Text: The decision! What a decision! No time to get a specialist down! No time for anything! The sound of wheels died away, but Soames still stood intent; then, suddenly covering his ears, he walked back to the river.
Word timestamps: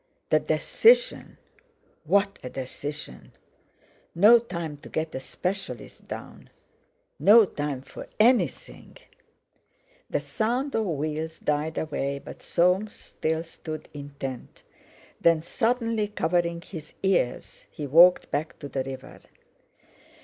The 0.31 0.39
decision! 0.39 1.37
What 2.05 2.39
a 2.41 2.49
decision! 2.49 3.33
No 4.15 4.39
time 4.39 4.77
to 4.77 4.89
get 4.89 5.13
a 5.13 5.19
specialist 5.19 6.07
down! 6.07 6.49
No 7.19 7.45
time 7.45 7.83
for 7.83 8.07
anything! 8.19 8.97
The 10.09 10.19
sound 10.19 10.73
of 10.73 10.85
wheels 10.87 11.37
died 11.37 11.77
away, 11.77 12.17
but 12.17 12.41
Soames 12.41 12.95
still 12.95 13.43
stood 13.43 13.89
intent; 13.93 14.63
then, 15.21 15.43
suddenly 15.43 16.07
covering 16.07 16.61
his 16.61 16.95
ears, 17.03 17.67
he 17.69 17.85
walked 17.85 18.31
back 18.31 18.57
to 18.57 18.67
the 18.69 18.83
river. 18.83 19.19